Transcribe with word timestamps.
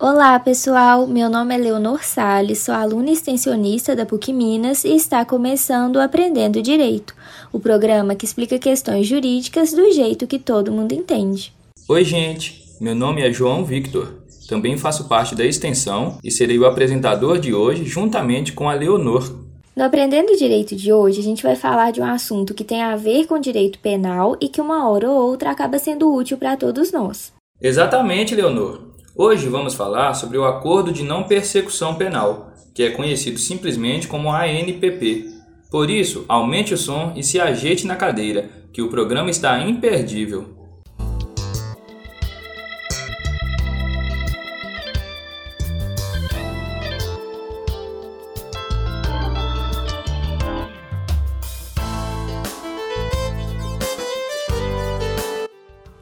Olá, 0.00 0.38
pessoal. 0.38 1.08
Meu 1.08 1.28
nome 1.28 1.52
é 1.52 1.58
Leonor 1.58 2.04
Sales, 2.04 2.60
sou 2.60 2.72
aluna 2.72 3.10
extensionista 3.10 3.96
da 3.96 4.06
PUC 4.06 4.32
Minas 4.32 4.84
e 4.84 4.94
está 4.94 5.24
começando 5.24 5.96
o 5.96 6.00
Aprendendo 6.00 6.62
Direito, 6.62 7.16
o 7.52 7.58
programa 7.58 8.14
que 8.14 8.24
explica 8.24 8.60
questões 8.60 9.08
jurídicas 9.08 9.72
do 9.72 9.90
jeito 9.90 10.24
que 10.28 10.38
todo 10.38 10.70
mundo 10.70 10.92
entende. 10.92 11.52
Oi, 11.88 12.04
gente. 12.04 12.64
Meu 12.80 12.94
nome 12.94 13.22
é 13.22 13.32
João 13.32 13.64
Victor. 13.64 14.22
Também 14.48 14.78
faço 14.78 15.08
parte 15.08 15.34
da 15.34 15.44
extensão 15.44 16.16
e 16.22 16.30
serei 16.30 16.60
o 16.60 16.66
apresentador 16.66 17.40
de 17.40 17.52
hoje 17.52 17.84
juntamente 17.84 18.52
com 18.52 18.68
a 18.68 18.74
Leonor. 18.74 19.28
No 19.74 19.82
Aprendendo 19.82 20.36
Direito 20.36 20.76
de 20.76 20.92
hoje, 20.92 21.18
a 21.18 21.24
gente 21.24 21.42
vai 21.42 21.56
falar 21.56 21.90
de 21.90 22.00
um 22.00 22.06
assunto 22.06 22.54
que 22.54 22.62
tem 22.62 22.82
a 22.82 22.94
ver 22.94 23.26
com 23.26 23.36
direito 23.40 23.80
penal 23.80 24.36
e 24.40 24.48
que 24.48 24.60
uma 24.60 24.88
hora 24.88 25.10
ou 25.10 25.28
outra 25.28 25.50
acaba 25.50 25.76
sendo 25.76 26.14
útil 26.14 26.38
para 26.38 26.56
todos 26.56 26.92
nós. 26.92 27.32
Exatamente, 27.60 28.36
Leonor. 28.36 28.87
Hoje 29.20 29.48
vamos 29.48 29.74
falar 29.74 30.14
sobre 30.14 30.38
o 30.38 30.44
Acordo 30.44 30.92
de 30.92 31.02
Não 31.02 31.24
Persecução 31.24 31.96
Penal, 31.96 32.52
que 32.72 32.84
é 32.84 32.90
conhecido 32.90 33.36
simplesmente 33.36 34.06
como 34.06 34.30
ANPP. 34.30 35.24
Por 35.72 35.90
isso, 35.90 36.24
aumente 36.28 36.72
o 36.72 36.78
som 36.78 37.12
e 37.16 37.24
se 37.24 37.40
ajeite 37.40 37.84
na 37.84 37.96
cadeira, 37.96 38.48
que 38.72 38.80
o 38.80 38.88
programa 38.88 39.28
está 39.28 39.58
imperdível. 39.58 40.57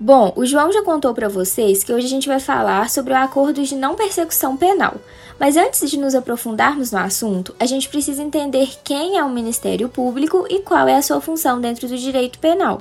Bom, 0.06 0.32
o 0.36 0.46
João 0.46 0.70
já 0.70 0.84
contou 0.84 1.12
para 1.12 1.28
vocês 1.28 1.82
que 1.82 1.92
hoje 1.92 2.06
a 2.06 2.08
gente 2.08 2.28
vai 2.28 2.38
falar 2.38 2.88
sobre 2.90 3.12
o 3.12 3.16
acordo 3.16 3.64
de 3.64 3.74
não 3.74 3.96
persecução 3.96 4.56
penal. 4.56 4.94
Mas 5.36 5.56
antes 5.56 5.90
de 5.90 5.98
nos 5.98 6.14
aprofundarmos 6.14 6.92
no 6.92 6.98
assunto, 7.00 7.52
a 7.58 7.66
gente 7.66 7.88
precisa 7.88 8.22
entender 8.22 8.68
quem 8.84 9.18
é 9.18 9.24
o 9.24 9.28
Ministério 9.28 9.88
Público 9.88 10.46
e 10.48 10.60
qual 10.60 10.86
é 10.86 10.94
a 10.94 11.02
sua 11.02 11.20
função 11.20 11.60
dentro 11.60 11.88
do 11.88 11.98
direito 11.98 12.38
penal. 12.38 12.80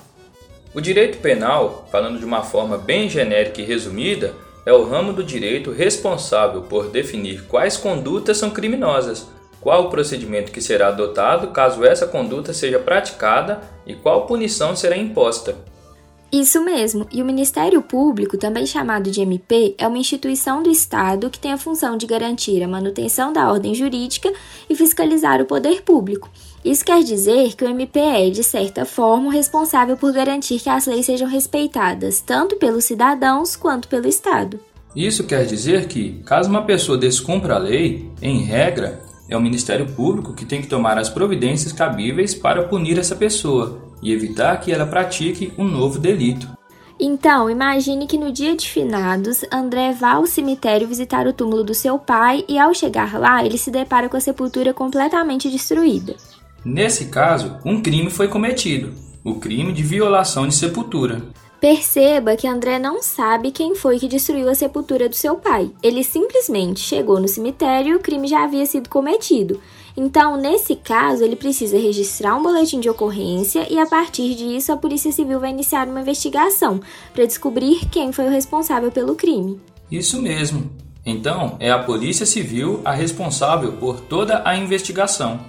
O 0.71 0.79
direito 0.79 1.17
penal, 1.17 1.87
falando 1.91 2.19
de 2.19 2.25
uma 2.25 2.43
forma 2.43 2.77
bem 2.77 3.09
genérica 3.09 3.59
e 3.59 3.65
resumida, 3.65 4.35
é 4.63 4.71
o 4.71 4.87
ramo 4.87 5.11
do 5.11 5.23
direito 5.23 5.71
responsável 5.71 6.61
por 6.61 6.91
definir 6.91 7.45
quais 7.47 7.75
condutas 7.75 8.37
são 8.37 8.51
criminosas, 8.51 9.27
qual 9.59 9.85
o 9.85 9.89
procedimento 9.89 10.51
que 10.51 10.61
será 10.61 10.89
adotado 10.89 11.47
caso 11.47 11.83
essa 11.83 12.05
conduta 12.05 12.53
seja 12.53 12.77
praticada 12.77 13.61
e 13.83 13.95
qual 13.95 14.27
punição 14.27 14.75
será 14.75 14.95
imposta. 14.95 15.55
Isso 16.31 16.63
mesmo, 16.63 17.07
e 17.11 17.21
o 17.21 17.25
Ministério 17.25 17.81
Público, 17.81 18.37
também 18.37 18.65
chamado 18.65 19.09
de 19.09 19.21
MP, 19.21 19.75
é 19.77 19.87
uma 19.87 19.97
instituição 19.97 20.61
do 20.61 20.69
Estado 20.69 21.29
que 21.29 21.39
tem 21.39 21.53
a 21.53 21.57
função 21.57 21.95
de 21.95 22.05
garantir 22.05 22.61
a 22.61 22.67
manutenção 22.67 23.31
da 23.31 23.49
ordem 23.49 23.73
jurídica 23.73 24.33
e 24.69 24.75
fiscalizar 24.75 25.41
o 25.41 25.45
poder 25.45 25.81
público. 25.83 26.29
Isso 26.63 26.83
quer 26.83 27.03
dizer 27.03 27.55
que 27.55 27.63
o 27.63 27.69
MP 27.69 27.99
é, 27.99 28.29
de 28.29 28.43
certa 28.43 28.85
forma, 28.85 29.31
responsável 29.31 29.95
por 29.95 30.11
garantir 30.11 30.59
que 30.59 30.69
as 30.69 30.87
leis 30.87 31.05
sejam 31.05 31.27
respeitadas, 31.27 32.21
tanto 32.21 32.55
pelos 32.57 32.85
cidadãos 32.85 33.55
quanto 33.55 33.87
pelo 33.87 34.07
Estado. 34.07 34.59
Isso 34.95 35.25
quer 35.25 35.45
dizer 35.45 35.87
que, 35.87 36.21
caso 36.25 36.49
uma 36.49 36.63
pessoa 36.63 36.97
descumpra 36.97 37.55
a 37.55 37.59
lei, 37.59 38.09
em 38.21 38.43
regra, 38.43 39.04
é 39.27 39.35
o 39.35 39.41
Ministério 39.41 39.87
Público 39.93 40.33
que 40.33 40.45
tem 40.45 40.61
que 40.61 40.67
tomar 40.67 40.97
as 40.97 41.09
providências 41.09 41.71
cabíveis 41.71 42.33
para 42.33 42.63
punir 42.63 42.97
essa 42.97 43.15
pessoa, 43.15 43.81
e 44.01 44.11
evitar 44.11 44.59
que 44.59 44.71
ela 44.71 44.85
pratique 44.85 45.53
um 45.57 45.65
novo 45.65 45.99
delito. 45.99 46.47
Então, 46.99 47.49
imagine 47.49 48.07
que 48.07 48.17
no 48.17 48.31
dia 48.31 48.55
de 48.55 48.69
finados, 48.69 49.43
André 49.51 49.91
vá 49.91 50.13
ao 50.13 50.25
cemitério 50.25 50.87
visitar 50.87 51.27
o 51.27 51.33
túmulo 51.33 51.63
do 51.63 51.73
seu 51.73 51.99
pai 51.99 52.45
e, 52.47 52.57
ao 52.57 52.73
chegar 52.73 53.19
lá, 53.19 53.45
ele 53.45 53.57
se 53.57 53.69
depara 53.69 54.07
com 54.07 54.15
a 54.15 54.21
sepultura 54.21 54.73
completamente 54.73 55.49
destruída. 55.49 56.15
Nesse 56.63 57.07
caso, 57.07 57.57
um 57.65 57.81
crime 57.81 58.09
foi 58.09 58.27
cometido 58.27 58.93
o 59.25 59.35
crime 59.39 59.73
de 59.73 59.81
violação 59.81 60.47
de 60.47 60.53
sepultura. 60.53 61.19
Perceba 61.65 62.35
que 62.35 62.47
André 62.47 62.77
não 62.77 63.01
sabe 63.01 63.49
quem 63.49 63.73
foi 63.73 63.97
que 63.97 64.07
destruiu 64.07 64.47
a 64.47 64.53
sepultura 64.53 65.09
do 65.09 65.15
seu 65.15 65.35
pai. 65.37 65.71
Ele 65.81 66.03
simplesmente 66.03 66.79
chegou 66.79 67.19
no 67.19 67.27
cemitério 67.27 67.93
e 67.93 67.95
o 67.95 67.99
crime 67.99 68.27
já 68.27 68.43
havia 68.43 68.67
sido 68.67 68.87
cometido. 68.87 69.59
Então, 69.97 70.37
nesse 70.37 70.75
caso, 70.75 71.23
ele 71.23 71.35
precisa 71.35 71.75
registrar 71.75 72.35
um 72.35 72.43
boletim 72.43 72.79
de 72.79 72.87
ocorrência 72.87 73.65
e, 73.67 73.79
a 73.79 73.87
partir 73.87 74.35
disso, 74.35 74.71
a 74.71 74.77
Polícia 74.77 75.11
Civil 75.11 75.39
vai 75.39 75.49
iniciar 75.49 75.87
uma 75.87 76.01
investigação 76.01 76.79
para 77.11 77.25
descobrir 77.25 77.89
quem 77.89 78.11
foi 78.11 78.27
o 78.27 78.29
responsável 78.29 78.91
pelo 78.91 79.15
crime. 79.15 79.59
Isso 79.91 80.21
mesmo. 80.21 80.69
Então, 81.03 81.57
é 81.59 81.71
a 81.71 81.79
Polícia 81.79 82.27
Civil 82.27 82.79
a 82.85 82.91
responsável 82.91 83.71
por 83.73 84.01
toda 84.01 84.43
a 84.45 84.55
investigação. 84.55 85.39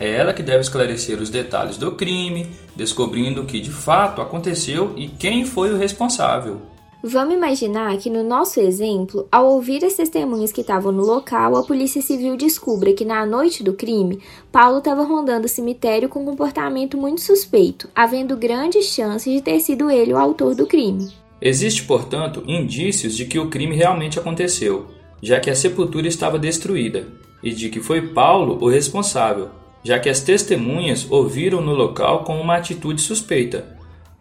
É 0.00 0.10
ela 0.10 0.32
que 0.32 0.42
deve 0.42 0.60
esclarecer 0.60 1.20
os 1.20 1.28
detalhes 1.28 1.76
do 1.76 1.92
crime, 1.92 2.46
descobrindo 2.74 3.42
o 3.42 3.44
que 3.44 3.60
de 3.60 3.70
fato 3.70 4.22
aconteceu 4.22 4.94
e 4.96 5.08
quem 5.08 5.44
foi 5.44 5.70
o 5.74 5.76
responsável. 5.76 6.62
Vamos 7.02 7.34
imaginar 7.34 7.96
que 7.98 8.08
no 8.08 8.22
nosso 8.22 8.60
exemplo, 8.60 9.28
ao 9.30 9.52
ouvir 9.52 9.84
as 9.84 9.94
testemunhas 9.94 10.52
que 10.52 10.62
estavam 10.62 10.90
no 10.90 11.02
local, 11.02 11.54
a 11.54 11.62
Polícia 11.62 12.00
Civil 12.00 12.34
descubra 12.36 12.94
que 12.94 13.04
na 13.04 13.26
noite 13.26 13.62
do 13.62 13.74
crime, 13.74 14.20
Paulo 14.50 14.78
estava 14.78 15.02
rondando 15.02 15.44
o 15.44 15.48
cemitério 15.48 16.08
com 16.08 16.22
um 16.22 16.26
comportamento 16.26 16.96
muito 16.96 17.20
suspeito, 17.20 17.88
havendo 17.94 18.36
grandes 18.36 18.86
chances 18.86 19.32
de 19.32 19.42
ter 19.42 19.60
sido 19.60 19.90
ele 19.90 20.14
o 20.14 20.18
autor 20.18 20.54
do 20.54 20.66
crime. 20.66 21.10
Existe, 21.42 21.84
portanto, 21.84 22.42
indícios 22.46 23.14
de 23.14 23.26
que 23.26 23.38
o 23.38 23.48
crime 23.48 23.76
realmente 23.76 24.18
aconteceu, 24.18 24.86
já 25.22 25.40
que 25.40 25.50
a 25.50 25.54
sepultura 25.54 26.08
estava 26.08 26.38
destruída, 26.38 27.06
e 27.42 27.52
de 27.52 27.68
que 27.70 27.80
foi 27.80 28.08
Paulo 28.08 28.58
o 28.62 28.68
responsável, 28.68 29.59
já 29.82 29.98
que 29.98 30.08
as 30.08 30.20
testemunhas 30.20 31.06
ouviram 31.10 31.60
no 31.60 31.74
local 31.74 32.24
com 32.24 32.40
uma 32.40 32.56
atitude 32.56 33.00
suspeita, 33.00 33.78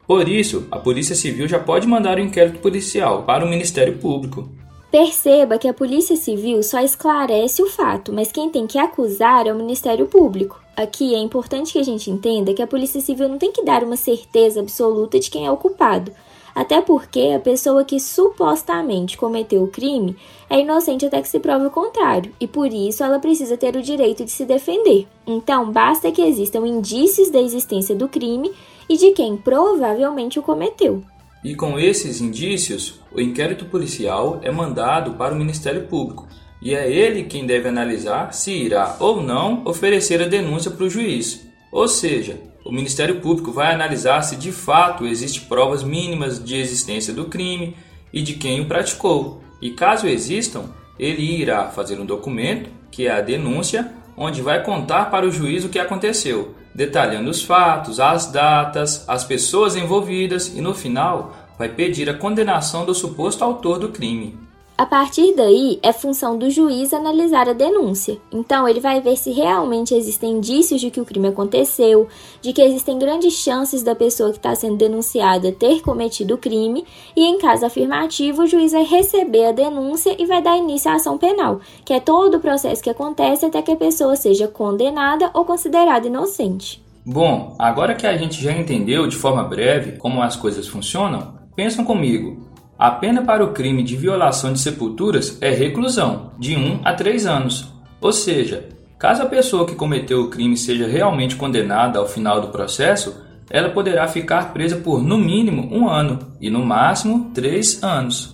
por 0.10 0.28
isso, 0.28 0.68
a 0.72 0.80
Polícia 0.80 1.14
Civil 1.14 1.48
já 1.48 1.60
pode 1.60 1.86
mandar 1.86 2.18
o 2.18 2.22
um 2.22 2.26
inquérito 2.26 2.58
policial 2.58 3.22
para 3.22 3.46
o 3.46 3.48
Ministério 3.48 4.00
Público. 4.00 4.50
Perceba 4.90 5.60
que 5.60 5.68
a 5.68 5.74
Polícia 5.74 6.16
Civil 6.16 6.64
só 6.64 6.80
esclarece 6.80 7.62
o 7.62 7.68
fato, 7.68 8.12
mas 8.12 8.32
quem 8.32 8.50
tem 8.50 8.66
que 8.66 8.80
acusar 8.80 9.46
é 9.46 9.54
o 9.54 9.56
Ministério 9.56 10.08
Público. 10.08 10.60
Aqui 10.76 11.14
é 11.14 11.20
importante 11.20 11.74
que 11.74 11.78
a 11.78 11.84
gente 11.84 12.10
entenda 12.10 12.56
que 12.56 12.62
a 12.64 12.66
Polícia 12.66 13.00
Civil 13.00 13.30
não 13.30 13.38
tem 13.38 13.52
que 13.52 13.64
dar 13.64 13.84
uma 13.84 13.96
certeza 13.96 14.62
absoluta 14.62 15.20
de 15.20 15.30
quem 15.30 15.46
é 15.46 15.52
o 15.52 15.58
culpado, 15.58 16.12
até 16.60 16.82
porque 16.82 17.32
a 17.34 17.40
pessoa 17.40 17.86
que 17.86 18.02
supostamente 18.02 19.18
cometeu 19.18 19.64
o 19.64 19.70
crime 19.70 20.18
é 20.50 20.60
inocente 20.60 21.06
até 21.06 21.22
que 21.22 21.30
se 21.30 21.40
prove 21.40 21.68
o 21.68 21.72
contrário, 21.72 22.34
e 22.38 22.46
por 22.46 22.74
isso 22.74 23.02
ela 23.02 23.18
precisa 23.18 23.56
ter 23.56 23.78
o 23.78 23.82
direito 23.82 24.26
de 24.26 24.32
se 24.32 24.44
defender. 24.44 25.08
Então, 25.26 25.72
basta 25.72 26.12
que 26.12 26.22
existam 26.22 26.68
indícios 26.68 27.30
da 27.30 27.42
existência 27.42 27.96
do 27.96 28.10
crime 28.10 28.52
e 28.90 28.98
de 28.98 29.12
quem 29.12 29.38
provavelmente 29.38 30.38
o 30.38 30.42
cometeu. 30.42 31.02
E 31.46 31.56
com 31.56 31.80
esses 31.80 32.20
indícios, 32.20 33.00
o 33.10 33.22
inquérito 33.22 33.64
policial 33.64 34.42
é 34.44 34.52
mandado 34.52 35.14
para 35.14 35.34
o 35.34 35.38
Ministério 35.38 35.88
Público, 35.88 36.28
e 36.62 36.76
é 36.76 36.92
ele 36.92 37.24
quem 37.24 37.46
deve 37.46 37.70
analisar 37.70 38.34
se 38.34 38.52
irá 38.52 38.98
ou 39.00 39.24
não 39.24 39.64
oferecer 39.64 40.22
a 40.22 40.28
denúncia 40.28 40.72
para 40.72 40.84
o 40.84 40.90
juiz. 40.90 41.48
Ou 41.72 41.88
seja, 41.88 42.49
o 42.64 42.72
Ministério 42.72 43.20
Público 43.22 43.52
vai 43.52 43.74
analisar 43.74 44.22
se 44.22 44.36
de 44.36 44.52
fato 44.52 45.06
existem 45.06 45.44
provas 45.44 45.84
mínimas 45.84 46.44
de 46.44 46.56
existência 46.56 47.14
do 47.14 47.26
crime 47.26 47.76
e 48.12 48.22
de 48.22 48.34
quem 48.34 48.62
o 48.62 48.66
praticou. 48.66 49.42
E 49.62 49.72
caso 49.72 50.08
existam, 50.08 50.66
ele 50.98 51.22
irá 51.22 51.68
fazer 51.68 52.00
um 52.00 52.06
documento, 52.06 52.70
que 52.92 53.08
é 53.08 53.12
a 53.12 53.22
denúncia, 53.22 53.92
onde 54.18 54.42
vai 54.42 54.64
contar 54.64 55.10
para 55.10 55.26
o 55.26 55.32
juiz 55.32 55.64
o 55.64 55.70
que 55.70 55.80
aconteceu, 55.80 56.54
detalhando 56.76 57.30
os 57.30 57.42
fatos, 57.42 58.00
as 58.00 58.32
datas, 58.32 59.08
as 59.08 59.24
pessoas 59.24 59.76
envolvidas 59.76 60.48
e 60.56 60.62
no 60.62 60.74
final 60.74 61.34
vai 61.58 61.70
pedir 61.70 62.10
a 62.10 62.14
condenação 62.14 62.86
do 62.86 62.94
suposto 62.94 63.44
autor 63.44 63.80
do 63.80 63.90
crime. 63.90 64.49
A 64.80 64.86
partir 64.86 65.36
daí, 65.36 65.78
é 65.84 65.92
função 65.92 66.38
do 66.38 66.50
juiz 66.50 66.94
analisar 66.94 67.50
a 67.50 67.54
denúncia. 67.54 68.18
Então, 68.32 68.66
ele 68.66 68.80
vai 68.80 69.02
ver 69.02 69.18
se 69.18 69.30
realmente 69.30 69.94
existem 69.94 70.38
indícios 70.38 70.80
de 70.80 70.90
que 70.90 71.02
o 71.02 71.06
crime 71.06 71.28
aconteceu, 71.28 72.08
de 72.42 72.54
que 72.54 72.62
existem 72.62 72.98
grandes 72.98 73.34
chances 73.34 73.84
da 73.84 73.94
pessoa 73.94 74.32
que 74.32 74.38
está 74.38 74.56
sendo 74.56 74.78
denunciada 74.78 75.52
ter 75.52 75.82
cometido 75.82 76.36
o 76.36 76.38
crime, 76.38 76.86
e 77.14 77.26
em 77.26 77.38
caso 77.40 77.66
afirmativo, 77.66 78.44
o 78.44 78.48
juiz 78.48 78.72
vai 78.72 78.86
receber 78.86 79.48
a 79.48 79.52
denúncia 79.52 80.16
e 80.18 80.26
vai 80.26 80.42
dar 80.42 80.56
início 80.56 80.90
à 80.90 80.94
ação 80.94 81.18
penal, 81.18 81.60
que 81.84 81.92
é 81.92 82.00
todo 82.00 82.36
o 82.36 82.40
processo 82.40 82.82
que 82.82 82.90
acontece 82.90 83.46
até 83.46 83.62
que 83.62 83.72
a 83.72 83.76
pessoa 83.76 84.16
seja 84.16 84.48
condenada 84.48 85.30
ou 85.34 85.44
considerada 85.44 86.08
inocente. 86.08 86.82
Bom, 87.06 87.54
agora 87.60 87.96
que 87.96 88.08
a 88.08 88.16
gente 88.16 88.42
já 88.42 88.54
entendeu 88.54 89.08
de 89.08 89.18
forma 89.18 89.44
breve 89.44 89.98
como 89.98 90.22
as 90.22 90.38
coisas 90.38 90.70
funcionam, 90.70 91.34
pensam 91.54 91.84
comigo. 91.84 92.48
A 92.80 92.92
pena 92.92 93.22
para 93.24 93.44
o 93.44 93.52
crime 93.52 93.84
de 93.84 93.98
violação 93.98 94.54
de 94.54 94.60
sepulturas 94.60 95.38
é 95.42 95.50
reclusão, 95.50 96.32
de 96.40 96.56
1 96.56 96.80
a 96.86 96.94
3 96.94 97.26
anos. 97.26 97.68
Ou 98.00 98.14
seja, 98.14 98.70
caso 98.98 99.22
a 99.22 99.26
pessoa 99.26 99.66
que 99.66 99.76
cometeu 99.76 100.22
o 100.22 100.30
crime 100.30 100.56
seja 100.56 100.88
realmente 100.88 101.36
condenada 101.36 102.00
ao 102.00 102.08
final 102.08 102.40
do 102.40 102.48
processo, 102.48 103.22
ela 103.50 103.70
poderá 103.72 104.08
ficar 104.08 104.54
presa 104.54 104.78
por 104.78 105.04
no 105.04 105.18
mínimo 105.18 105.68
um 105.76 105.90
ano 105.90 106.20
e 106.40 106.50
no 106.50 106.66
máximo 106.66 107.32
três 107.34 107.84
anos. 107.84 108.34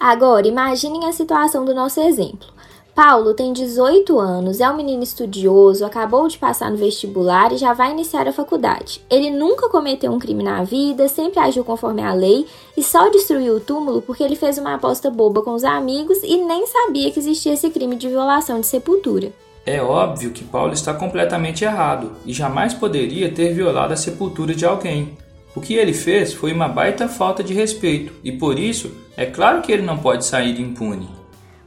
Agora, 0.00 0.48
imaginem 0.48 1.06
a 1.06 1.12
situação 1.12 1.66
do 1.66 1.74
nosso 1.74 2.00
exemplo. 2.00 2.48
Paulo 2.94 3.34
tem 3.34 3.52
18 3.52 4.20
anos, 4.20 4.60
é 4.60 4.70
um 4.70 4.76
menino 4.76 5.02
estudioso, 5.02 5.84
acabou 5.84 6.28
de 6.28 6.38
passar 6.38 6.70
no 6.70 6.76
vestibular 6.76 7.52
e 7.52 7.56
já 7.56 7.72
vai 7.72 7.90
iniciar 7.90 8.28
a 8.28 8.32
faculdade. 8.32 9.00
Ele 9.10 9.30
nunca 9.30 9.68
cometeu 9.68 10.12
um 10.12 10.18
crime 10.20 10.44
na 10.44 10.62
vida, 10.62 11.08
sempre 11.08 11.40
agiu 11.40 11.64
conforme 11.64 12.02
a 12.02 12.14
lei 12.14 12.46
e 12.76 12.84
só 12.84 13.10
destruiu 13.10 13.56
o 13.56 13.60
túmulo 13.60 14.00
porque 14.00 14.22
ele 14.22 14.36
fez 14.36 14.58
uma 14.58 14.74
aposta 14.74 15.10
boba 15.10 15.42
com 15.42 15.54
os 15.54 15.64
amigos 15.64 16.18
e 16.22 16.36
nem 16.36 16.68
sabia 16.68 17.10
que 17.10 17.18
existia 17.18 17.54
esse 17.54 17.68
crime 17.68 17.96
de 17.96 18.08
violação 18.08 18.60
de 18.60 18.68
sepultura. 18.68 19.32
É 19.66 19.82
óbvio 19.82 20.30
que 20.30 20.44
Paulo 20.44 20.72
está 20.72 20.94
completamente 20.94 21.64
errado 21.64 22.12
e 22.24 22.32
jamais 22.32 22.74
poderia 22.74 23.32
ter 23.32 23.52
violado 23.52 23.92
a 23.92 23.96
sepultura 23.96 24.54
de 24.54 24.64
alguém. 24.64 25.18
O 25.56 25.60
que 25.60 25.74
ele 25.74 25.92
fez 25.92 26.32
foi 26.32 26.52
uma 26.52 26.68
baita 26.68 27.08
falta 27.08 27.42
de 27.42 27.54
respeito 27.54 28.12
e 28.22 28.30
por 28.30 28.56
isso 28.56 28.92
é 29.16 29.26
claro 29.26 29.62
que 29.62 29.72
ele 29.72 29.82
não 29.82 29.98
pode 29.98 30.24
sair 30.24 30.60
impune. 30.60 31.23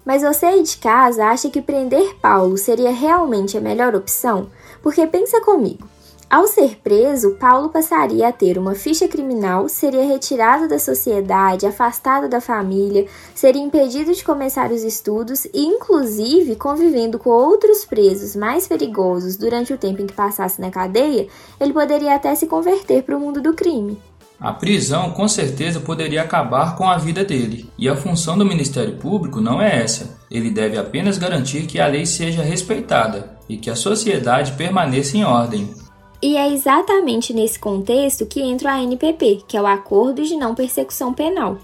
Mas 0.08 0.22
você 0.22 0.46
aí 0.46 0.64
de 0.64 0.78
casa 0.78 1.26
acha 1.26 1.50
que 1.50 1.62
prender 1.62 2.16
Paulo 2.22 2.58
seria 2.58 2.92
realmente 2.92 3.58
a 3.58 3.62
melhor 3.62 3.94
opção? 3.94 4.50
Porque 4.82 5.06
pensa 5.06 5.42
comigo. 5.42 5.86
Ao 6.30 6.48
ser 6.48 6.78
preso, 6.78 7.36
Paulo 7.36 7.68
passaria 7.68 8.30
a 8.30 8.32
ter 8.32 8.58
uma 8.58 8.74
ficha 8.74 9.06
criminal, 9.06 9.68
seria 9.68 10.06
retirado 10.06 10.66
da 10.66 10.80
sociedade, 10.80 11.66
afastado 11.66 12.30
da 12.30 12.40
família, 12.40 13.06
seria 13.36 13.62
impedido 13.62 14.14
de 14.14 14.24
começar 14.24 14.72
os 14.72 14.82
estudos 14.82 15.44
e, 15.54 15.66
inclusive, 15.66 16.56
convivendo 16.56 17.20
com 17.20 17.30
outros 17.30 17.84
presos 17.84 18.34
mais 18.34 18.66
perigosos 18.66 19.36
durante 19.36 19.74
o 19.74 19.78
tempo 19.78 20.02
em 20.02 20.08
que 20.08 20.14
passasse 20.14 20.62
na 20.62 20.72
cadeia, 20.72 21.28
ele 21.60 21.74
poderia 21.74 22.16
até 22.16 22.34
se 22.34 22.48
converter 22.48 23.04
para 23.04 23.18
o 23.18 23.20
mundo 23.20 23.42
do 23.42 23.54
crime. 23.54 24.02
A 24.40 24.54
prisão 24.54 25.12
com 25.12 25.28
certeza 25.28 25.80
poderia 25.80 26.22
acabar 26.22 26.76
com 26.76 26.88
a 26.88 26.98
vida 26.98 27.26
dele, 27.26 27.68
e 27.78 27.90
a 27.90 27.96
função 27.96 28.38
do 28.38 28.46
Ministério 28.46 28.96
Público 28.98 29.42
não 29.42 29.60
é 29.60 29.82
essa. 29.82 30.16
Ele 30.30 30.52
deve 30.52 30.78
apenas 30.78 31.18
garantir 31.18 31.66
que 31.66 31.80
a 31.80 31.88
lei 31.88 32.06
seja 32.06 32.44
respeitada 32.44 33.36
e 33.50 33.58
que 33.58 33.70
a 33.70 33.76
sociedade 33.76 34.52
permaneça 34.52 35.18
em 35.18 35.24
ordem. 35.24 35.74
E 36.22 36.38
é 36.38 36.52
exatamente 36.52 37.34
nesse 37.34 37.58
contexto 37.58 38.26
que 38.28 38.42
entra 38.42 38.74
a 38.74 38.76
ANPP, 38.76 39.44
que 39.48 39.58
é 39.58 39.62
o 39.62 39.66
Acordo 39.66 40.24
de 40.24 40.36
Não 40.36 40.54
Persecução 40.54 41.14
Penal. 41.14 41.58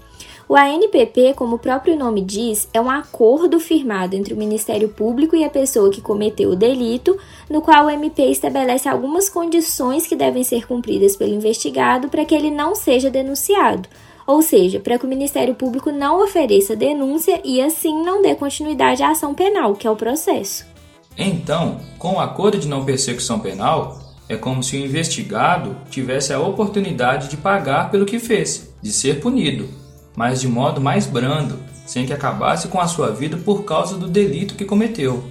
O 0.46 0.56
ANPP, 0.56 1.32
como 1.34 1.56
o 1.56 1.58
próprio 1.58 1.96
nome 1.96 2.20
diz, 2.20 2.68
é 2.74 2.78
um 2.78 2.90
acordo 2.90 3.58
firmado 3.58 4.14
entre 4.14 4.34
o 4.34 4.36
Ministério 4.36 4.90
Público 4.90 5.34
e 5.34 5.42
a 5.42 5.48
pessoa 5.48 5.90
que 5.90 6.02
cometeu 6.02 6.50
o 6.50 6.56
delito, 6.56 7.16
no 7.48 7.62
qual 7.62 7.86
o 7.86 7.90
MP 7.90 8.24
estabelece 8.24 8.86
algumas 8.86 9.30
condições 9.30 10.06
que 10.06 10.14
devem 10.14 10.44
ser 10.44 10.66
cumpridas 10.66 11.16
pelo 11.16 11.32
investigado 11.32 12.08
para 12.08 12.26
que 12.26 12.34
ele 12.34 12.50
não 12.50 12.74
seja 12.74 13.10
denunciado, 13.10 13.88
ou 14.26 14.42
seja, 14.42 14.78
para 14.78 14.98
que 14.98 15.06
o 15.06 15.08
Ministério 15.08 15.54
Público 15.54 15.90
não 15.90 16.22
ofereça 16.22 16.76
denúncia 16.76 17.40
e 17.42 17.62
assim 17.62 18.04
não 18.04 18.20
dê 18.20 18.34
continuidade 18.34 19.02
à 19.02 19.12
ação 19.12 19.32
penal, 19.32 19.74
que 19.74 19.86
é 19.86 19.90
o 19.90 19.96
processo. 19.96 20.66
Então, 21.16 21.80
com 21.98 22.16
o 22.16 22.20
acordo 22.20 22.58
de 22.58 22.68
não 22.68 22.84
persecução 22.84 23.40
penal, 23.40 23.98
é 24.28 24.36
como 24.36 24.62
se 24.62 24.76
o 24.76 24.84
investigado 24.84 25.74
tivesse 25.88 26.34
a 26.34 26.40
oportunidade 26.40 27.28
de 27.28 27.38
pagar 27.38 27.90
pelo 27.90 28.04
que 28.04 28.18
fez, 28.18 28.74
de 28.82 28.92
ser 28.92 29.20
punido 29.20 29.83
mas 30.16 30.40
de 30.40 30.48
modo 30.48 30.80
mais 30.80 31.06
brando, 31.06 31.58
sem 31.86 32.06
que 32.06 32.12
acabasse 32.12 32.68
com 32.68 32.80
a 32.80 32.86
sua 32.86 33.10
vida 33.10 33.36
por 33.36 33.64
causa 33.64 33.96
do 33.96 34.08
delito 34.08 34.54
que 34.54 34.64
cometeu. 34.64 35.24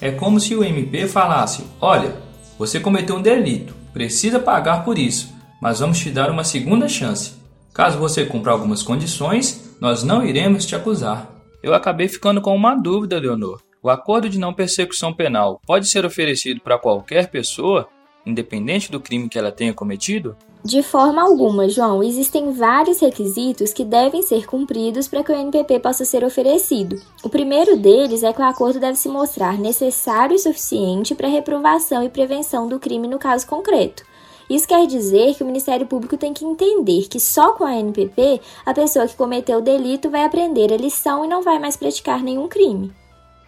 É 0.00 0.10
como 0.10 0.40
se 0.40 0.54
o 0.54 0.64
MP 0.64 1.06
falasse: 1.06 1.64
Olha, 1.80 2.16
você 2.58 2.80
cometeu 2.80 3.16
um 3.16 3.22
delito, 3.22 3.74
precisa 3.92 4.38
pagar 4.38 4.84
por 4.84 4.98
isso, 4.98 5.32
mas 5.60 5.80
vamos 5.80 5.98
te 5.98 6.10
dar 6.10 6.30
uma 6.30 6.44
segunda 6.44 6.88
chance. 6.88 7.34
Caso 7.72 7.98
você 7.98 8.26
cumpra 8.26 8.52
algumas 8.52 8.82
condições, 8.82 9.76
nós 9.80 10.02
não 10.02 10.24
iremos 10.24 10.66
te 10.66 10.76
acusar. 10.76 11.30
Eu 11.62 11.74
acabei 11.74 12.08
ficando 12.08 12.40
com 12.40 12.54
uma 12.54 12.74
dúvida, 12.74 13.18
Leonor. 13.18 13.60
O 13.82 13.88
acordo 13.88 14.28
de 14.28 14.38
não 14.38 14.52
persecução 14.52 15.12
penal 15.12 15.60
pode 15.66 15.88
ser 15.88 16.04
oferecido 16.04 16.60
para 16.60 16.78
qualquer 16.78 17.28
pessoa, 17.28 17.88
independente 18.26 18.92
do 18.92 19.00
crime 19.00 19.28
que 19.28 19.38
ela 19.38 19.50
tenha 19.50 19.72
cometido? 19.72 20.36
De 20.64 20.80
forma 20.80 21.20
alguma, 21.20 21.68
João, 21.68 22.04
existem 22.04 22.52
vários 22.52 23.00
requisitos 23.00 23.72
que 23.72 23.84
devem 23.84 24.22
ser 24.22 24.46
cumpridos 24.46 25.08
para 25.08 25.24
que 25.24 25.32
o 25.32 25.34
NPP 25.34 25.80
possa 25.80 26.04
ser 26.04 26.22
oferecido. 26.22 27.00
O 27.20 27.28
primeiro 27.28 27.76
deles 27.76 28.22
é 28.22 28.32
que 28.32 28.40
o 28.40 28.44
acordo 28.44 28.78
deve 28.78 28.96
se 28.96 29.08
mostrar 29.08 29.58
necessário 29.58 30.36
e 30.36 30.38
suficiente 30.38 31.16
para 31.16 31.26
reprovação 31.26 32.04
e 32.04 32.08
prevenção 32.08 32.68
do 32.68 32.78
crime 32.78 33.08
no 33.08 33.18
caso 33.18 33.44
concreto. 33.44 34.04
Isso 34.48 34.68
quer 34.68 34.86
dizer 34.86 35.34
que 35.34 35.42
o 35.42 35.46
Ministério 35.46 35.84
Público 35.84 36.16
tem 36.16 36.32
que 36.32 36.44
entender 36.44 37.08
que 37.08 37.18
só 37.18 37.54
com 37.54 37.64
a 37.64 37.74
NPP 37.74 38.40
a 38.64 38.72
pessoa 38.72 39.08
que 39.08 39.16
cometeu 39.16 39.58
o 39.58 39.62
delito 39.62 40.10
vai 40.10 40.22
aprender 40.22 40.72
a 40.72 40.76
lição 40.76 41.24
e 41.24 41.28
não 41.28 41.42
vai 41.42 41.58
mais 41.58 41.76
praticar 41.76 42.22
nenhum 42.22 42.46
crime. 42.46 42.92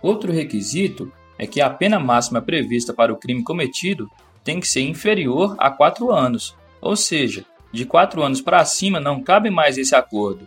Outro 0.03 0.33
requisito 0.33 1.13
é 1.39 1.47
que 1.47 1.61
a 1.61 1.71
pena 1.71 2.01
máxima 2.01 2.43
prevista 2.43 2.93
para 2.93 3.13
o 3.13 3.17
crime 3.17 3.45
cometido 3.45 4.11
tem 4.43 4.59
que 4.59 4.67
ser 4.67 4.83
inferior 4.83 5.55
a 5.59 5.71
quatro 5.71 6.11
anos 6.11 6.57
ou 6.85 6.95
seja, 6.95 7.47
de 7.73 7.87
quatro 7.87 8.23
anos 8.23 8.43
para 8.43 8.65
cima 8.65 9.01
não 9.01 9.23
cabe 9.23 9.49
mais 9.49 9.79
esse 9.79 9.97
acordo. 9.97 10.47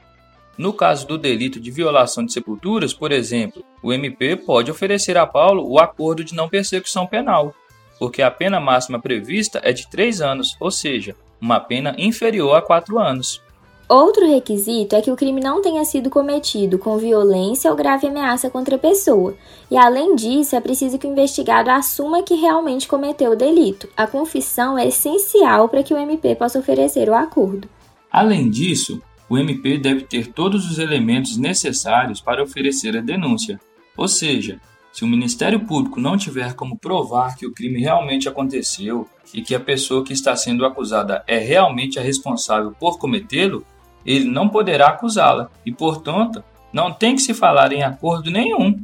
No 0.56 0.72
caso 0.72 1.08
do 1.08 1.18
delito 1.18 1.60
de 1.60 1.72
violação 1.72 2.24
de 2.24 2.32
sepulturas, 2.32 2.94
por 2.94 3.12
exemplo, 3.12 3.66
o 3.84 3.92
MP 3.92 4.36
pode 4.36 4.70
oferecer 4.70 5.18
a 5.18 5.26
Paulo 5.26 5.68
o 5.68 5.80
acordo 5.80 6.24
de 6.24 6.36
não 6.36 6.48
persecução 6.48 7.08
penal, 7.08 7.54
porque 8.00 8.22
a 8.22 8.30
pena 8.30 8.60
máxima 8.60 9.00
prevista 9.00 9.60
é 9.64 9.74
de 9.74 9.90
três 9.90 10.22
anos, 10.22 10.56
ou 10.60 10.70
seja, 10.70 11.16
uma 11.42 11.60
pena 11.60 11.96
inferior 11.98 12.56
a 12.56 12.62
quatro 12.62 13.00
anos. 13.00 13.42
Outro 13.90 14.28
requisito 14.28 14.98
é 14.98 15.02
que 15.02 15.10
o 15.10 15.16
crime 15.16 15.40
não 15.40 15.62
tenha 15.62 15.86
sido 15.86 16.10
cometido 16.10 16.78
com 16.78 16.98
violência 16.98 17.72
ou 17.72 17.78
grave 17.78 18.08
ameaça 18.08 18.50
contra 18.50 18.76
a 18.76 18.80
pessoa. 18.80 19.34
E 19.72 19.78
além 19.78 20.14
disso, 20.14 20.58
é 20.58 20.60
preciso 20.60 21.00
que 21.00 21.08
o 21.08 21.12
investigado 21.12 21.70
assuma 21.70 22.22
que 22.22 22.36
realmente 22.36 22.86
cometeu 22.86 23.32
o 23.32 23.36
delito. 23.36 23.88
A 23.96 24.06
confissão 24.06 24.78
é 24.78 24.88
essencial 24.88 25.70
para 25.70 25.84
que 25.84 25.94
o 25.94 25.98
MP 25.98 26.36
possa 26.36 26.60
oferecer 26.60 27.08
o 27.08 27.16
acordo. 27.16 27.70
Além 28.12 28.50
disso, 28.50 29.02
o 29.30 29.38
MP 29.38 29.78
deve 29.78 30.02
ter 30.02 30.28
todos 30.34 30.70
os 30.70 30.80
elementos 30.80 31.38
necessários 31.38 32.20
para 32.20 32.44
oferecer 32.44 32.98
a 32.98 33.02
denúncia. 33.02 33.58
Ou 33.96 34.10
seja, 34.10 34.60
se 34.92 35.06
o 35.06 35.08
Ministério 35.08 35.62
Público 35.62 36.02
não 36.02 36.18
tiver 36.18 36.56
como 36.56 36.78
provar 36.78 37.38
que 37.38 37.46
o 37.46 37.54
crime 37.54 37.80
realmente 37.80 38.28
aconteceu 38.28 39.08
e 39.34 39.42
que 39.42 39.56
a 39.56 39.60
pessoa 39.62 40.04
que 40.04 40.12
está 40.12 40.36
sendo 40.36 40.66
acusada 40.66 41.24
é 41.26 41.38
realmente 41.38 41.98
a 41.98 42.02
responsável 42.02 42.74
por 42.78 43.00
cometê-lo, 43.00 43.66
ele 44.06 44.26
não 44.26 44.50
poderá 44.50 44.88
acusá-la 44.88 45.50
e, 45.66 45.72
portanto, 45.72 46.44
não 46.72 46.92
tem 46.94 47.16
que 47.16 47.22
se 47.22 47.34
falar 47.34 47.72
em 47.72 47.84
acordo 47.84 48.30
nenhum. 48.30 48.80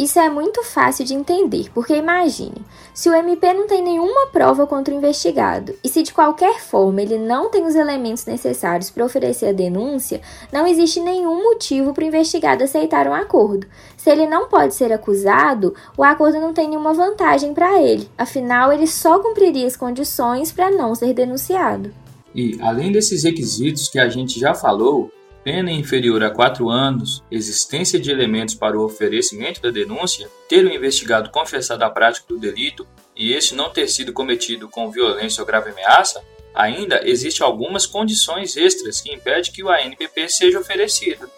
Isso 0.00 0.18
é 0.18 0.30
muito 0.30 0.64
fácil 0.64 1.04
de 1.04 1.12
entender, 1.12 1.70
porque 1.74 1.94
imagine, 1.94 2.64
se 2.94 3.10
o 3.10 3.14
MP 3.14 3.52
não 3.52 3.66
tem 3.66 3.82
nenhuma 3.82 4.28
prova 4.28 4.66
contra 4.66 4.94
o 4.94 4.96
investigado 4.96 5.74
e 5.84 5.90
se 5.90 6.02
de 6.02 6.14
qualquer 6.14 6.58
forma 6.58 7.02
ele 7.02 7.18
não 7.18 7.50
tem 7.50 7.66
os 7.66 7.74
elementos 7.74 8.24
necessários 8.24 8.88
para 8.90 9.04
oferecer 9.04 9.48
a 9.48 9.52
denúncia, 9.52 10.22
não 10.50 10.66
existe 10.66 11.00
nenhum 11.00 11.42
motivo 11.42 11.92
para 11.92 12.02
o 12.02 12.06
investigado 12.06 12.64
aceitar 12.64 13.06
um 13.06 13.12
acordo. 13.12 13.66
Se 13.94 14.08
ele 14.08 14.26
não 14.26 14.48
pode 14.48 14.74
ser 14.74 14.90
acusado, 14.90 15.74
o 15.94 16.02
acordo 16.02 16.40
não 16.40 16.54
tem 16.54 16.66
nenhuma 16.66 16.94
vantagem 16.94 17.52
para 17.52 17.78
ele, 17.82 18.08
afinal, 18.16 18.72
ele 18.72 18.86
só 18.86 19.18
cumpriria 19.18 19.66
as 19.66 19.76
condições 19.76 20.50
para 20.50 20.70
não 20.70 20.94
ser 20.94 21.12
denunciado. 21.12 21.92
E, 22.34 22.58
além 22.60 22.92
desses 22.92 23.24
requisitos 23.24 23.88
que 23.88 23.98
a 23.98 24.08
gente 24.08 24.38
já 24.38 24.54
falou, 24.54 25.10
pena 25.42 25.70
inferior 25.70 26.22
a 26.22 26.30
4 26.30 26.68
anos, 26.68 27.22
existência 27.30 27.98
de 27.98 28.10
elementos 28.10 28.54
para 28.54 28.78
o 28.78 28.84
oferecimento 28.84 29.60
da 29.60 29.70
denúncia, 29.70 30.28
ter 30.48 30.64
o 30.64 30.72
investigado 30.72 31.30
confessado 31.30 31.82
a 31.84 31.90
prática 31.90 32.26
do 32.28 32.38
delito 32.38 32.86
e 33.16 33.32
este 33.32 33.54
não 33.54 33.70
ter 33.70 33.88
sido 33.88 34.12
cometido 34.12 34.68
com 34.68 34.90
violência 34.90 35.40
ou 35.40 35.46
grave 35.46 35.70
ameaça, 35.70 36.22
ainda 36.54 37.00
existem 37.04 37.44
algumas 37.44 37.86
condições 37.86 38.56
extras 38.56 39.00
que 39.00 39.12
impedem 39.12 39.52
que 39.52 39.62
o 39.62 39.68
ANPP 39.68 40.28
seja 40.28 40.58
oferecido. 40.58 41.28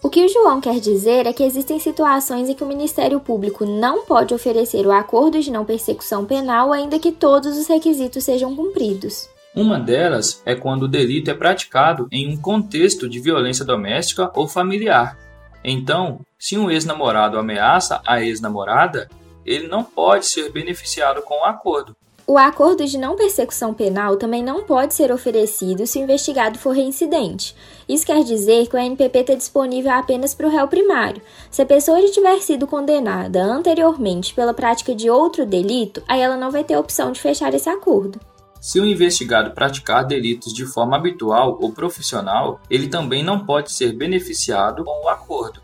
O 0.00 0.08
que 0.08 0.24
o 0.24 0.28
João 0.28 0.60
quer 0.60 0.78
dizer 0.78 1.26
é 1.26 1.32
que 1.32 1.42
existem 1.42 1.80
situações 1.80 2.48
em 2.48 2.54
que 2.54 2.62
o 2.62 2.68
Ministério 2.68 3.18
Público 3.18 3.66
não 3.66 4.04
pode 4.04 4.32
oferecer 4.32 4.86
o 4.86 4.92
acordo 4.92 5.40
de 5.40 5.50
não 5.50 5.64
persecução 5.64 6.24
penal, 6.24 6.72
ainda 6.72 7.00
que 7.00 7.10
todos 7.10 7.58
os 7.58 7.66
requisitos 7.66 8.22
sejam 8.22 8.54
cumpridos. 8.54 9.28
Uma 9.58 9.80
delas 9.80 10.40
é 10.46 10.54
quando 10.54 10.84
o 10.84 10.88
delito 10.88 11.32
é 11.32 11.34
praticado 11.34 12.06
em 12.12 12.32
um 12.32 12.36
contexto 12.36 13.08
de 13.08 13.18
violência 13.18 13.64
doméstica 13.64 14.30
ou 14.36 14.46
familiar. 14.46 15.18
Então, 15.64 16.20
se 16.38 16.56
um 16.56 16.70
ex-namorado 16.70 17.36
ameaça 17.36 18.00
a 18.06 18.22
ex-namorada, 18.22 19.08
ele 19.44 19.66
não 19.66 19.82
pode 19.82 20.26
ser 20.26 20.52
beneficiado 20.52 21.22
com 21.22 21.40
o 21.40 21.44
acordo. 21.44 21.96
O 22.24 22.38
acordo 22.38 22.86
de 22.86 22.96
não 22.96 23.16
persecução 23.16 23.74
penal 23.74 24.14
também 24.14 24.44
não 24.44 24.62
pode 24.62 24.94
ser 24.94 25.10
oferecido 25.10 25.88
se 25.88 25.98
o 25.98 26.02
investigado 26.02 26.56
for 26.56 26.70
reincidente. 26.70 27.52
Isso 27.88 28.06
quer 28.06 28.22
dizer 28.22 28.68
que 28.68 28.76
o 28.76 28.78
ANPP 28.78 29.18
está 29.18 29.34
disponível 29.34 29.90
apenas 29.90 30.36
para 30.36 30.46
o 30.46 30.50
réu 30.50 30.68
primário. 30.68 31.20
Se 31.50 31.62
a 31.62 31.66
pessoa 31.66 32.00
já 32.00 32.12
tiver 32.12 32.38
sido 32.42 32.64
condenada 32.64 33.42
anteriormente 33.42 34.34
pela 34.34 34.54
prática 34.54 34.94
de 34.94 35.10
outro 35.10 35.44
delito, 35.44 36.00
aí 36.06 36.20
ela 36.20 36.36
não 36.36 36.52
vai 36.52 36.62
ter 36.62 36.76
opção 36.76 37.10
de 37.10 37.20
fechar 37.20 37.52
esse 37.52 37.68
acordo. 37.68 38.20
Se 38.60 38.80
o 38.80 38.86
investigado 38.86 39.52
praticar 39.52 40.04
delitos 40.04 40.52
de 40.52 40.66
forma 40.66 40.96
habitual 40.96 41.58
ou 41.60 41.72
profissional, 41.72 42.60
ele 42.68 42.88
também 42.88 43.22
não 43.22 43.44
pode 43.44 43.70
ser 43.70 43.92
beneficiado 43.92 44.84
com 44.84 45.04
o 45.04 45.08
acordo. 45.08 45.62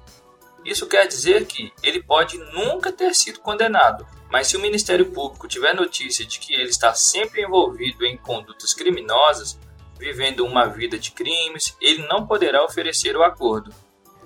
Isso 0.64 0.86
quer 0.86 1.06
dizer 1.06 1.44
que 1.46 1.72
ele 1.82 2.02
pode 2.02 2.38
nunca 2.38 2.92
ter 2.92 3.14
sido 3.14 3.40
condenado, 3.40 4.06
mas 4.30 4.46
se 4.46 4.56
o 4.56 4.60
Ministério 4.60 5.06
Público 5.06 5.46
tiver 5.46 5.74
notícia 5.74 6.24
de 6.24 6.38
que 6.38 6.54
ele 6.54 6.70
está 6.70 6.94
sempre 6.94 7.42
envolvido 7.42 8.04
em 8.04 8.16
condutas 8.16 8.72
criminosas, 8.72 9.58
vivendo 9.98 10.44
uma 10.44 10.66
vida 10.66 10.98
de 10.98 11.10
crimes, 11.10 11.76
ele 11.80 12.06
não 12.06 12.26
poderá 12.26 12.64
oferecer 12.64 13.16
o 13.16 13.22
acordo. 13.22 13.72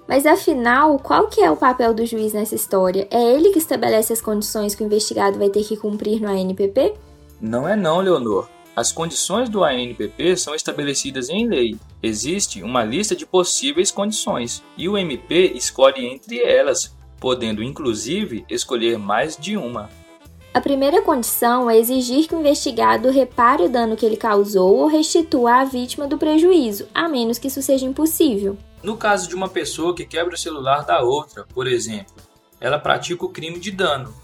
Mas 0.06 0.24
afinal, 0.24 0.98
qual 0.98 1.28
que 1.28 1.42
é 1.42 1.50
o 1.50 1.56
papel 1.56 1.92
do 1.92 2.06
juiz 2.06 2.32
nessa 2.32 2.54
história? 2.54 3.06
É 3.10 3.34
ele 3.34 3.50
que 3.50 3.58
estabelece 3.58 4.12
as 4.12 4.22
condições 4.22 4.74
que 4.74 4.82
o 4.82 4.86
investigado 4.86 5.38
vai 5.38 5.50
ter 5.50 5.64
que 5.64 5.76
cumprir 5.76 6.20
no 6.20 6.28
ANPP? 6.28 6.94
Não 7.40 7.68
é 7.68 7.76
não, 7.76 8.00
Leonor. 8.00 8.48
As 8.78 8.92
condições 8.92 9.48
do 9.48 9.64
ANPP 9.64 10.36
são 10.36 10.54
estabelecidas 10.54 11.28
em 11.28 11.48
lei. 11.48 11.76
Existe 12.00 12.62
uma 12.62 12.84
lista 12.84 13.16
de 13.16 13.26
possíveis 13.26 13.90
condições 13.90 14.62
e 14.76 14.88
o 14.88 14.96
MP 14.96 15.50
escolhe 15.56 16.06
entre 16.06 16.40
elas, 16.40 16.96
podendo 17.18 17.60
inclusive 17.60 18.44
escolher 18.48 18.96
mais 18.96 19.36
de 19.36 19.56
uma. 19.56 19.90
A 20.54 20.60
primeira 20.60 21.02
condição 21.02 21.68
é 21.68 21.76
exigir 21.76 22.28
que 22.28 22.36
o 22.36 22.38
investigado 22.38 23.10
repare 23.10 23.64
o 23.64 23.68
dano 23.68 23.96
que 23.96 24.06
ele 24.06 24.16
causou 24.16 24.76
ou 24.76 24.86
restitua 24.86 25.62
à 25.62 25.64
vítima 25.64 26.06
do 26.06 26.16
prejuízo, 26.16 26.86
a 26.94 27.08
menos 27.08 27.36
que 27.36 27.48
isso 27.48 27.60
seja 27.60 27.84
impossível. 27.84 28.56
No 28.80 28.96
caso 28.96 29.28
de 29.28 29.34
uma 29.34 29.48
pessoa 29.48 29.92
que 29.92 30.06
quebra 30.06 30.36
o 30.36 30.38
celular 30.38 30.84
da 30.84 31.02
outra, 31.02 31.44
por 31.52 31.66
exemplo, 31.66 32.14
ela 32.60 32.78
pratica 32.78 33.24
o 33.24 33.28
crime 33.28 33.58
de 33.58 33.72
dano. 33.72 34.14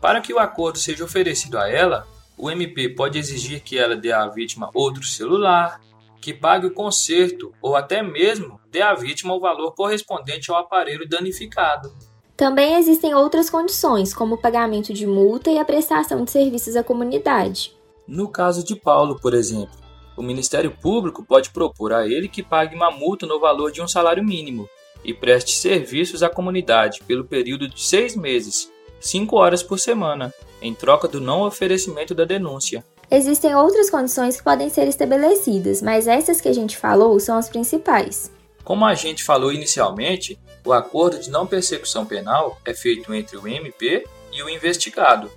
Para 0.00 0.20
que 0.20 0.34
o 0.34 0.40
acordo 0.40 0.80
seja 0.80 1.04
oferecido 1.04 1.56
a 1.56 1.70
ela, 1.70 2.12
o 2.36 2.50
MP 2.50 2.90
pode 2.90 3.18
exigir 3.18 3.62
que 3.62 3.78
ela 3.78 3.96
dê 3.96 4.12
à 4.12 4.26
vítima 4.28 4.70
outro 4.74 5.04
celular, 5.04 5.80
que 6.20 6.32
pague 6.32 6.66
o 6.66 6.74
conserto 6.74 7.52
ou 7.60 7.76
até 7.76 8.02
mesmo 8.02 8.58
dê 8.70 8.80
à 8.80 8.94
vítima 8.94 9.34
o 9.34 9.40
valor 9.40 9.72
correspondente 9.72 10.50
ao 10.50 10.56
aparelho 10.56 11.08
danificado. 11.08 11.92
Também 12.36 12.74
existem 12.74 13.14
outras 13.14 13.48
condições, 13.48 14.12
como 14.12 14.34
o 14.34 14.38
pagamento 14.38 14.92
de 14.92 15.06
multa 15.06 15.50
e 15.50 15.58
a 15.58 15.64
prestação 15.64 16.24
de 16.24 16.30
serviços 16.30 16.74
à 16.74 16.82
comunidade. 16.82 17.76
No 18.08 18.28
caso 18.28 18.64
de 18.64 18.74
Paulo, 18.74 19.18
por 19.20 19.34
exemplo, 19.34 19.78
o 20.16 20.22
Ministério 20.22 20.70
Público 20.70 21.24
pode 21.24 21.50
propor 21.50 21.92
a 21.92 22.06
ele 22.06 22.28
que 22.28 22.42
pague 22.42 22.74
uma 22.74 22.90
multa 22.90 23.26
no 23.26 23.38
valor 23.38 23.70
de 23.70 23.80
um 23.80 23.86
salário 23.86 24.24
mínimo 24.24 24.68
e 25.04 25.12
preste 25.12 25.52
serviços 25.52 26.22
à 26.22 26.28
comunidade 26.28 27.00
pelo 27.06 27.24
período 27.24 27.68
de 27.68 27.80
seis 27.80 28.16
meses, 28.16 28.70
cinco 28.98 29.36
horas 29.36 29.62
por 29.62 29.78
semana, 29.78 30.32
em 30.64 30.74
troca 30.74 31.06
do 31.06 31.20
não 31.20 31.42
oferecimento 31.42 32.14
da 32.14 32.24
denúncia. 32.24 32.82
Existem 33.10 33.54
outras 33.54 33.90
condições 33.90 34.38
que 34.38 34.42
podem 34.42 34.70
ser 34.70 34.88
estabelecidas, 34.88 35.82
mas 35.82 36.08
essas 36.08 36.40
que 36.40 36.48
a 36.48 36.54
gente 36.54 36.76
falou 36.76 37.20
são 37.20 37.36
as 37.36 37.50
principais. 37.50 38.32
Como 38.64 38.86
a 38.86 38.94
gente 38.94 39.22
falou 39.22 39.52
inicialmente, 39.52 40.38
o 40.64 40.72
acordo 40.72 41.18
de 41.18 41.30
não 41.30 41.46
persecução 41.46 42.06
penal 42.06 42.58
é 42.64 42.72
feito 42.72 43.12
entre 43.12 43.36
o 43.36 43.46
MP 43.46 44.06
e 44.32 44.42
o 44.42 44.48
investigado. 44.48 45.30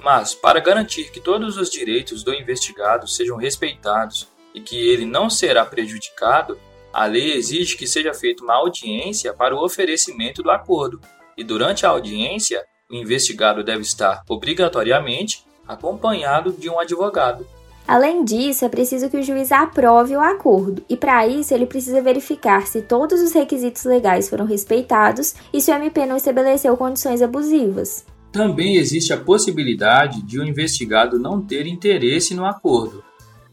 Mas, 0.00 0.34
para 0.34 0.58
garantir 0.58 1.12
que 1.12 1.20
todos 1.20 1.56
os 1.56 1.70
direitos 1.70 2.24
do 2.24 2.34
investigado 2.34 3.06
sejam 3.06 3.36
respeitados 3.36 4.28
e 4.52 4.60
que 4.60 4.76
ele 4.76 5.06
não 5.06 5.30
será 5.30 5.64
prejudicado, 5.64 6.58
a 6.92 7.06
lei 7.06 7.34
exige 7.34 7.76
que 7.76 7.86
seja 7.86 8.12
feita 8.12 8.42
uma 8.42 8.54
audiência 8.54 9.32
para 9.32 9.54
o 9.54 9.64
oferecimento 9.64 10.42
do 10.42 10.50
acordo, 10.50 11.00
e 11.36 11.44
durante 11.44 11.86
a 11.86 11.90
audiência, 11.90 12.64
o 12.90 12.94
investigado 12.94 13.64
deve 13.64 13.82
estar 13.82 14.22
obrigatoriamente 14.28 15.44
acompanhado 15.66 16.52
de 16.52 16.70
um 16.70 16.78
advogado. 16.78 17.46
Além 17.86 18.24
disso, 18.24 18.64
é 18.64 18.68
preciso 18.68 19.08
que 19.08 19.16
o 19.16 19.22
juiz 19.22 19.52
aprove 19.52 20.16
o 20.16 20.20
acordo, 20.20 20.84
e 20.88 20.96
para 20.96 21.26
isso 21.26 21.54
ele 21.54 21.66
precisa 21.66 22.02
verificar 22.02 22.66
se 22.66 22.82
todos 22.82 23.20
os 23.20 23.32
requisitos 23.32 23.84
legais 23.84 24.28
foram 24.28 24.44
respeitados 24.44 25.34
e 25.52 25.60
se 25.60 25.70
o 25.70 25.74
MP 25.74 26.04
não 26.04 26.16
estabeleceu 26.16 26.76
condições 26.76 27.22
abusivas. 27.22 28.04
Também 28.32 28.76
existe 28.76 29.12
a 29.12 29.20
possibilidade 29.20 30.22
de 30.22 30.38
o 30.38 30.44
investigado 30.44 31.18
não 31.18 31.40
ter 31.40 31.66
interesse 31.66 32.34
no 32.34 32.44
acordo. 32.44 33.04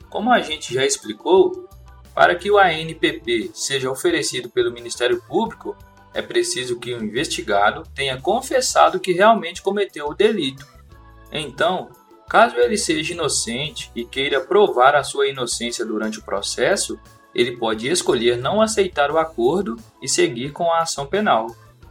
Como 0.10 0.32
a 0.32 0.42
gente 0.42 0.74
já 0.74 0.84
explicou, 0.84 1.68
para 2.13 2.36
que 2.36 2.50
o 2.50 2.58
ANPP 2.58 3.52
seja 3.54 3.90
oferecido 3.90 4.50
pelo 4.50 4.74
Ministério 4.74 5.22
Público, 5.28 5.75
é 6.13 6.22
preciso 6.22 6.79
que 6.79 6.93
o 6.93 7.03
investigado 7.03 7.84
tenha 7.96 8.20
confessado 8.20 9.00
que 9.00 9.13
realmente 9.13 9.62
cometeu 9.62 10.08
o 10.08 10.13
delito. 10.13 10.65
Então, 11.32 11.89
caso 12.29 12.55
ele 12.58 12.77
seja 12.77 13.13
inocente 13.13 13.91
e 13.96 14.05
queira 14.05 14.39
provar 14.41 14.96
a 14.96 15.03
sua 15.03 15.27
inocência 15.27 15.86
durante 15.86 16.20
o 16.20 16.24
processo, 16.24 17.00
ele 17.34 17.58
pode 17.58 17.88
escolher 17.88 18.38
não 18.38 18.62
aceitar 18.62 19.10
o 19.10 19.17
acordo 19.17 19.75
e 20.01 20.08
seguir 20.08 20.51
com 20.51 20.72
a 20.72 20.82
ação 20.82 21.08
penal. 21.08 21.48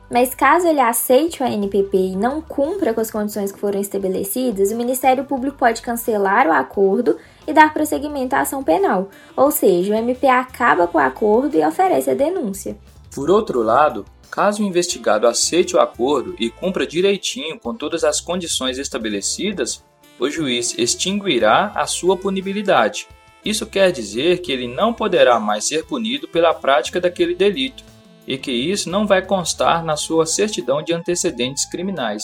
Mas 0.08 0.34
caso 0.34 0.68
ele 0.68 0.78
aceite 0.78 1.42
o 1.42 1.46
ANPP 1.46 1.96
e 1.96 2.16
não 2.16 2.42
cumpra 2.42 2.92
com 2.92 3.00
as 3.00 3.10
condições 3.10 3.50
que 3.50 3.58
foram 3.58 3.80
estabelecidas, 3.80 4.70
o 4.70 4.76
Ministério 4.76 5.24
Público 5.24 5.56
pode 5.56 5.80
cancelar 5.80 6.46
o 6.46 6.52
acordo 6.52 7.16
e 7.46 7.52
dar 7.52 7.72
prosseguimento 7.72 8.36
à 8.36 8.40
ação 8.40 8.62
penal. 8.62 9.08
Ou 9.34 9.50
seja, 9.50 9.94
o 9.94 9.96
MP 9.96 10.26
acaba 10.28 10.86
com 10.86 10.98
o 10.98 11.00
acordo 11.00 11.56
e 11.56 11.64
oferece 11.64 12.10
a 12.10 12.14
denúncia. 12.14 12.76
Por 13.14 13.30
outro 13.30 13.62
lado, 13.62 14.06
caso 14.30 14.62
o 14.62 14.66
investigado 14.66 15.26
aceite 15.26 15.76
o 15.76 15.80
acordo 15.80 16.34
e 16.38 16.48
cumpra 16.48 16.86
direitinho 16.86 17.58
com 17.58 17.74
todas 17.74 18.04
as 18.04 18.20
condições 18.20 18.78
estabelecidas, 18.78 19.84
o 20.18 20.30
juiz 20.30 20.74
extinguirá 20.78 21.72
a 21.74 21.86
sua 21.86 22.16
punibilidade. 22.16 23.06
Isso 23.44 23.66
quer 23.66 23.92
dizer 23.92 24.40
que 24.40 24.50
ele 24.50 24.66
não 24.66 24.94
poderá 24.94 25.38
mais 25.38 25.66
ser 25.66 25.84
punido 25.84 26.26
pela 26.26 26.54
prática 26.54 27.00
daquele 27.00 27.34
delito 27.34 27.84
e 28.26 28.38
que 28.38 28.52
isso 28.52 28.88
não 28.88 29.06
vai 29.06 29.20
constar 29.20 29.84
na 29.84 29.96
sua 29.96 30.24
certidão 30.24 30.82
de 30.82 30.94
antecedentes 30.94 31.64
criminais. 31.68 32.22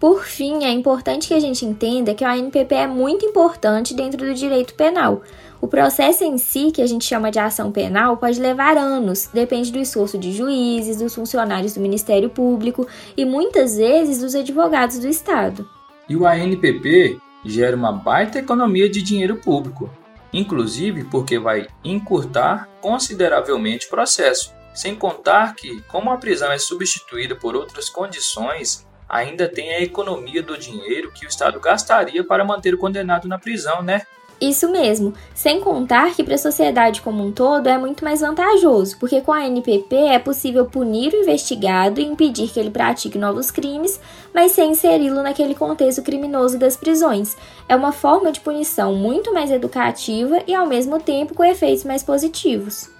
Por 0.00 0.24
fim, 0.24 0.64
é 0.64 0.70
importante 0.70 1.28
que 1.28 1.34
a 1.34 1.40
gente 1.40 1.64
entenda 1.64 2.14
que 2.14 2.24
o 2.24 2.28
ANPP 2.28 2.74
é 2.74 2.86
muito 2.86 3.24
importante 3.24 3.94
dentro 3.94 4.26
do 4.26 4.34
direito 4.34 4.74
penal, 4.74 5.22
o 5.60 5.68
processo 5.68 6.24
em 6.24 6.36
si, 6.36 6.70
que 6.70 6.82
a 6.82 6.86
gente 6.86 7.04
chama 7.04 7.30
de 7.30 7.38
ação 7.38 7.72
penal, 7.72 8.16
pode 8.16 8.40
levar 8.40 8.76
anos, 8.76 9.28
depende 9.32 9.72
do 9.72 9.78
esforço 9.78 10.18
de 10.18 10.32
juízes, 10.32 10.98
dos 10.98 11.14
funcionários 11.14 11.74
do 11.74 11.80
Ministério 11.80 12.28
Público 12.28 12.86
e 13.16 13.24
muitas 13.24 13.76
vezes 13.76 14.20
dos 14.20 14.34
advogados 14.34 14.98
do 14.98 15.08
Estado. 15.08 15.68
E 16.08 16.16
o 16.16 16.26
ANPP 16.26 17.18
gera 17.44 17.76
uma 17.76 17.92
baita 17.92 18.38
economia 18.38 18.88
de 18.88 19.02
dinheiro 19.02 19.36
público, 19.36 19.90
inclusive 20.32 21.04
porque 21.04 21.38
vai 21.38 21.66
encurtar 21.82 22.68
consideravelmente 22.80 23.86
o 23.86 23.90
processo, 23.90 24.52
sem 24.74 24.94
contar 24.94 25.54
que, 25.54 25.80
como 25.82 26.10
a 26.10 26.16
prisão 26.16 26.50
é 26.50 26.58
substituída 26.58 27.36
por 27.36 27.54
outras 27.54 27.88
condições, 27.88 28.86
ainda 29.08 29.48
tem 29.48 29.74
a 29.74 29.80
economia 29.80 30.42
do 30.42 30.58
dinheiro 30.58 31.12
que 31.12 31.24
o 31.24 31.28
Estado 31.28 31.60
gastaria 31.60 32.24
para 32.24 32.44
manter 32.44 32.74
o 32.74 32.78
condenado 32.78 33.28
na 33.28 33.38
prisão, 33.38 33.82
né? 33.82 34.02
Isso 34.40 34.70
mesmo, 34.70 35.14
sem 35.34 35.60
contar 35.60 36.14
que 36.14 36.22
para 36.22 36.34
a 36.34 36.38
sociedade 36.38 37.00
como 37.00 37.24
um 37.24 37.32
todo 37.32 37.68
é 37.68 37.78
muito 37.78 38.04
mais 38.04 38.20
vantajoso, 38.20 38.98
porque 38.98 39.20
com 39.20 39.32
a 39.32 39.46
NPP 39.46 39.94
é 39.94 40.18
possível 40.18 40.66
punir 40.66 41.14
o 41.14 41.22
investigado 41.22 42.00
e 42.00 42.04
impedir 42.04 42.48
que 42.50 42.58
ele 42.58 42.70
pratique 42.70 43.16
novos 43.16 43.50
crimes, 43.50 44.00
mas 44.34 44.52
sem 44.52 44.72
inseri-lo 44.72 45.22
naquele 45.22 45.54
contexto 45.54 46.02
criminoso 46.02 46.58
das 46.58 46.76
prisões. 46.76 47.36
É 47.68 47.76
uma 47.76 47.92
forma 47.92 48.32
de 48.32 48.40
punição 48.40 48.94
muito 48.94 49.32
mais 49.32 49.50
educativa 49.50 50.42
e 50.46 50.54
ao 50.54 50.66
mesmo 50.66 51.00
tempo 51.00 51.34
com 51.34 51.44
efeitos 51.44 51.84
mais 51.84 52.02
positivos. 52.02 52.90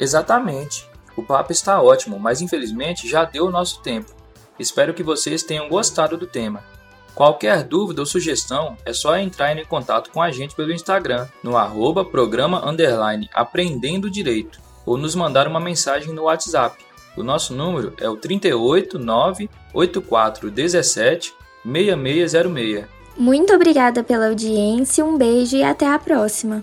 Exatamente. 0.00 0.88
O 1.16 1.22
papo 1.22 1.52
está 1.52 1.82
ótimo, 1.82 2.18
mas 2.18 2.40
infelizmente 2.40 3.08
já 3.08 3.24
deu 3.24 3.46
o 3.46 3.50
nosso 3.50 3.82
tempo. 3.82 4.12
Espero 4.58 4.94
que 4.94 5.02
vocês 5.02 5.42
tenham 5.42 5.68
gostado 5.68 6.16
do 6.16 6.26
tema. 6.26 6.62
Qualquer 7.18 7.64
dúvida 7.64 8.00
ou 8.00 8.06
sugestão 8.06 8.76
é 8.84 8.92
só 8.92 9.18
entrar 9.18 9.58
em 9.58 9.64
contato 9.64 10.08
com 10.12 10.22
a 10.22 10.30
gente 10.30 10.54
pelo 10.54 10.72
Instagram, 10.72 11.26
no 11.42 11.56
arroba 11.56 12.04
programa 12.04 12.64
underline 12.64 13.28
aprendendo 13.34 14.08
direito, 14.08 14.60
ou 14.86 14.96
nos 14.96 15.16
mandar 15.16 15.48
uma 15.48 15.58
mensagem 15.58 16.14
no 16.14 16.22
WhatsApp. 16.22 16.78
O 17.16 17.24
nosso 17.24 17.52
número 17.56 17.92
é 18.00 18.08
o 18.08 18.16
389 18.16 19.50
8417 19.74 21.34
6606. 21.64 22.86
Muito 23.16 23.52
obrigada 23.52 24.04
pela 24.04 24.28
audiência, 24.28 25.04
um 25.04 25.18
beijo 25.18 25.56
e 25.56 25.64
até 25.64 25.92
a 25.92 25.98
próxima! 25.98 26.62